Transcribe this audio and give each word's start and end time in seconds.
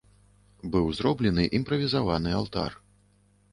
Быў 0.75 0.85
зроблены 0.99 1.45
імправізаваны 1.61 2.35
алтар. 2.41 2.71